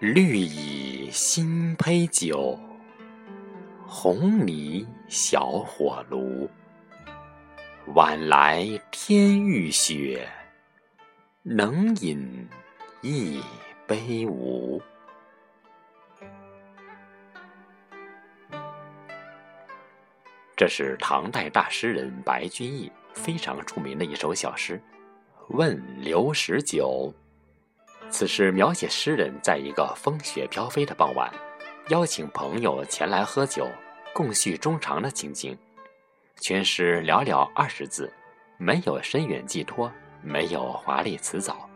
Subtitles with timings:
[0.00, 2.58] 绿蚁新醅酒，
[3.86, 6.48] 红泥小火炉。
[7.88, 10.26] 晚来天欲雪，
[11.42, 12.48] 能饮
[13.02, 13.42] 一
[13.86, 14.80] 杯无？
[20.56, 24.80] 这是唐代大诗人白居易非常著名的一首小诗，
[25.54, 27.12] 《问刘十九》。
[28.10, 31.32] 此诗描写诗人在一个风雪飘飞的傍晚，
[31.88, 33.66] 邀请朋友前来喝酒，
[34.12, 35.56] 共叙衷肠的情景。
[36.40, 38.12] 全诗寥寥二十字，
[38.58, 39.90] 没有深远寄托，
[40.22, 41.68] 没有华丽辞藻，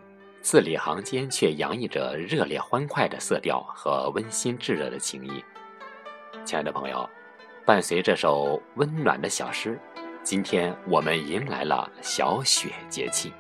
[0.42, 5.42] 字里行间却洋溢着热烈欢快的色调和温馨炙热的情谊。
[6.44, 7.08] 亲爱的朋友，
[7.64, 9.78] 伴随这首温暖的小诗，
[10.22, 13.32] 今天我们迎来了小雪节气。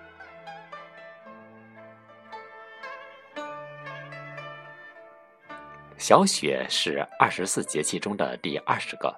[6.06, 9.10] 小雪是二十四节气中的第二十个，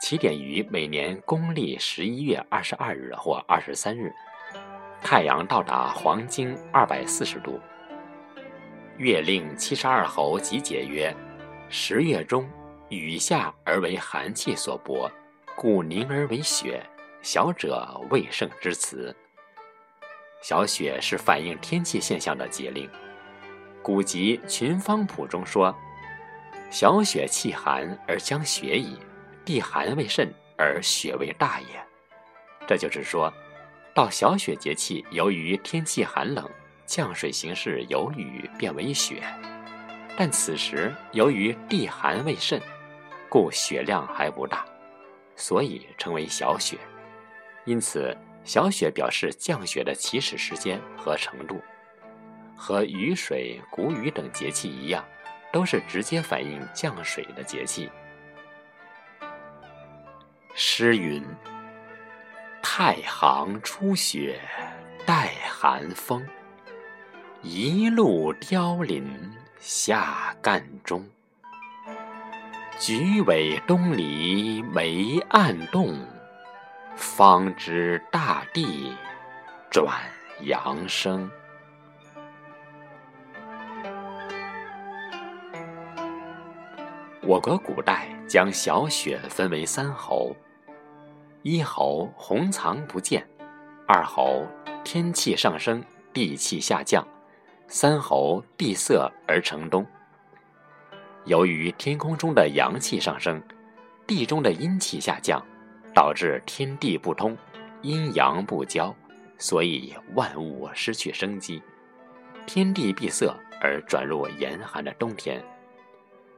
[0.00, 4.10] 起点于每年公历十一月二十二日或二十三日，
[5.02, 7.60] 太阳到达黄经二百四十度。
[8.96, 11.14] 月令七十二候集解曰
[11.68, 12.48] ：“十月中，
[12.88, 15.12] 雨下而为寒气所薄，
[15.54, 16.82] 故凝而为雪。
[17.20, 19.14] 小者未盛之词。”
[20.40, 22.88] 小雪是反映天气现象的节令。
[23.82, 25.76] 古籍《群芳谱》中说。
[26.70, 28.96] 小雪气寒而将雪矣，
[29.44, 31.66] 地寒未甚而雪为大也。
[32.66, 33.32] 这就是说，
[33.92, 36.48] 到小雪节气，由于天气寒冷，
[36.86, 39.20] 降水形式由雨变为雪，
[40.16, 42.62] 但此时由于地寒未甚，
[43.28, 44.64] 故雪量还不大，
[45.34, 46.78] 所以称为小雪。
[47.64, 51.60] 因此，小雪表示降雪的起始时间和程度，
[52.56, 55.04] 和雨水、谷雨等节气一样。
[55.52, 57.90] 都是直接反映降水的节气。
[60.54, 61.24] 诗云
[62.62, 64.40] ：“太行初雪，
[65.06, 66.26] 待寒风。
[67.42, 71.08] 一路凋零下干中。
[72.78, 75.98] 菊尾东篱梅暗动，
[76.96, 78.94] 方知大地
[79.70, 80.00] 转
[80.42, 81.30] 阳生。”
[87.22, 90.34] 我国古代将小雪分为三候：
[91.42, 93.24] 一候红藏不见，
[93.86, 94.46] 二候
[94.82, 97.06] 天气上升，地气下降，
[97.68, 99.86] 三候闭塞而成冬。
[101.26, 103.40] 由于天空中的阳气上升，
[104.06, 105.44] 地中的阴气下降，
[105.94, 107.36] 导致天地不通，
[107.82, 108.94] 阴阳不交，
[109.36, 111.62] 所以万物失去生机，
[112.46, 113.30] 天地闭塞
[113.60, 115.44] 而转入严寒的冬天。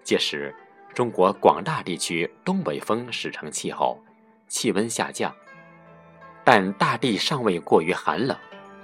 [0.02, 0.52] 届时。
[0.94, 3.98] 中国广大地区东北风使成气候，
[4.46, 5.34] 气温下降，
[6.44, 8.36] 但大地尚未过于寒冷，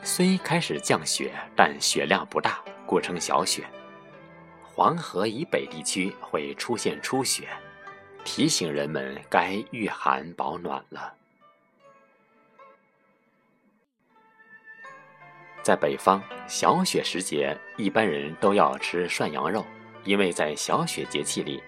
[0.03, 3.63] 虽开始降雪，但雪量不大，故称小雪。
[4.63, 7.47] 黄河以北地区会出现初雪，
[8.25, 11.13] 提醒人们该御寒保暖了。
[15.63, 19.63] 在北方，小雪时节，一般人都要吃涮羊肉，
[20.05, 21.63] 因为在小雪节气里。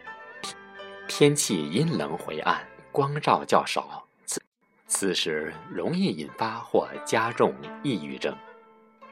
[1.10, 4.41] 天气阴冷灰暗，光照较少，此
[4.87, 8.32] 此时容易引发或加重抑郁症。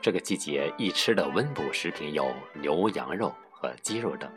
[0.01, 4.31] 这个季节易吃的温补食品有牛羊肉和鸡肉等。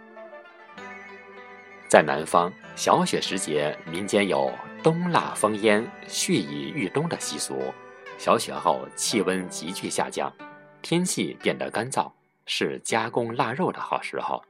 [1.87, 4.51] 在南方，小雪时节，民间有
[4.81, 7.71] 冬腊封烟、蓄以御冬的习俗。
[8.17, 10.33] 小雪后，气温急剧下降，
[10.81, 12.11] 天气变得干燥，
[12.47, 14.43] 是加工腊肉的好时候。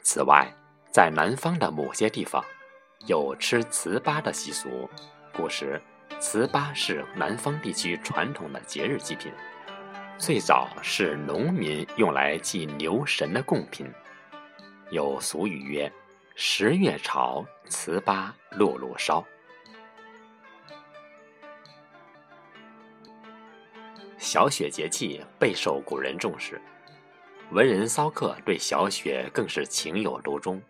[0.00, 0.48] 此外，
[0.90, 2.42] 在南方的某些地方，
[3.06, 4.88] 有吃糍粑的习俗。
[5.34, 5.80] 古时，
[6.18, 9.30] 糍粑是南方地区传统的节日祭品，
[10.16, 13.92] 最早是农民用来祭牛神的贡品。
[14.90, 15.92] 有俗语曰
[16.34, 19.22] ：“十月朝，糍粑路路烧。”
[24.16, 26.60] 小雪节气备受古人重视，
[27.50, 30.60] 文人骚客对小雪更是情有独钟。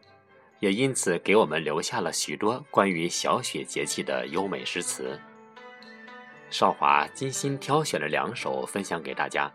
[0.60, 5.19] 也因此给我们留下了许多关于小雪节气的优美诗词。
[6.50, 9.52] 少华精心挑选了两首分享给大家。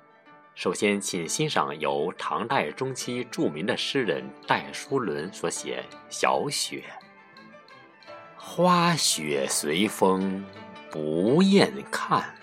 [0.56, 6.84] 首先，请欣赏由唐代中期著名的诗人戴叔伦所写《小雪》
[8.38, 10.46] ：“花雪随风
[10.92, 12.36] 不厌看，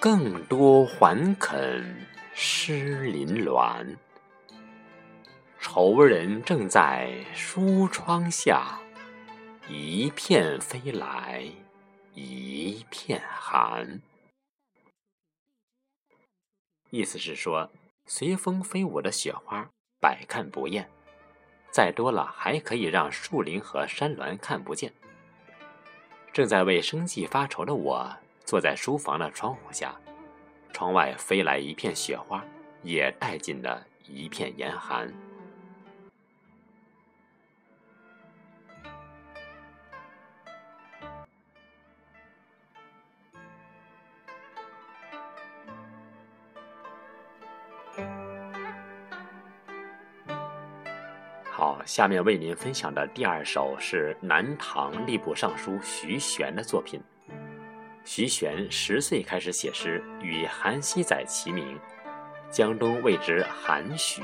[0.00, 3.94] 更多还肯湿林峦。
[5.66, 8.78] 头人正在书窗下，
[9.66, 11.42] 一片飞来
[12.12, 14.02] 一片寒。
[16.90, 17.70] 意思是说，
[18.04, 19.66] 随风飞舞的雪花
[19.98, 20.88] 百看不厌，
[21.70, 24.92] 再多了还可以让树林和山峦看不见。
[26.30, 28.14] 正在为生计发愁的我，
[28.44, 29.98] 坐在书房的窗户下，
[30.74, 32.44] 窗外飞来一片雪花，
[32.82, 35.10] 也带进了一片严寒。
[51.84, 56.98] 下面为您分享的第二首是南唐吏部尚书徐玄的作品。
[58.04, 61.78] 徐玄十岁开始写诗，与韩熙载齐名，
[62.50, 64.22] 江东谓之韩徐。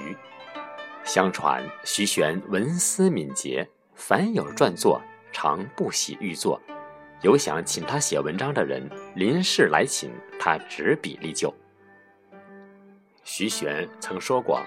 [1.04, 6.60] 相传徐玄文思敏捷，凡有撰作，常不喜欲作。
[7.20, 11.54] 有想请他写文章的人临事来请，他执笔立就。
[13.22, 14.62] 徐玄曾说过：“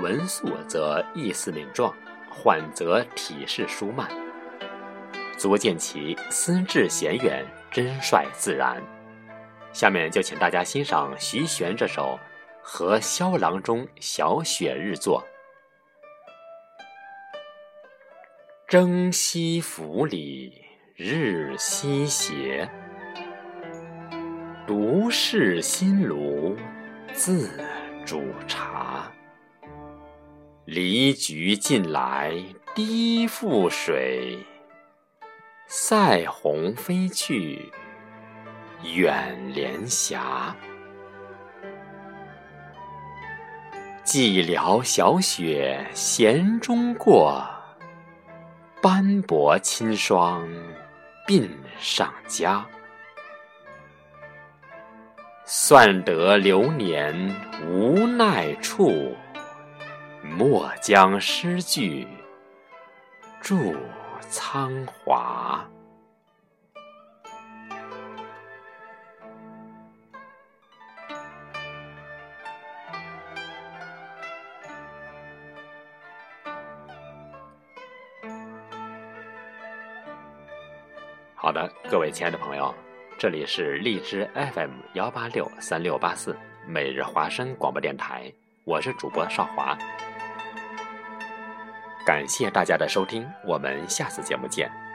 [0.00, 1.92] 文素则意思敏壮。”
[2.38, 4.06] 缓则体势舒慢，
[5.38, 8.80] 足见其思志闲远，真率自然。
[9.72, 12.18] 下面就请大家欣赏徐玄这首
[12.62, 15.22] 《和萧郎中小雪日作》：
[18.68, 20.62] 征西府里
[20.94, 22.68] 日西斜，
[24.66, 26.54] 独是新炉
[27.14, 27.50] 自
[28.04, 28.85] 煮茶。
[30.66, 32.34] 离菊近来
[32.74, 34.36] 低覆水，
[35.68, 37.70] 塞鸿飞去
[38.82, 40.56] 远连霞。
[44.04, 47.46] 寂寥小雪闲中过，
[48.82, 50.48] 斑驳轻霜
[51.28, 51.48] 鬓
[51.78, 52.66] 上加。
[55.44, 57.14] 算得流年
[57.64, 59.14] 无奈处。
[60.30, 62.06] 莫将诗句
[63.40, 63.56] 著
[64.28, 65.66] 苍华。
[81.34, 82.74] 好的，各位亲爱的朋友，
[83.16, 86.36] 这里是荔枝 FM 幺八六三六八四
[86.66, 88.32] 每日华声广播电台，
[88.64, 89.78] 我是主播少华。
[92.06, 94.85] 感谢大家的收听，我们下次节目见。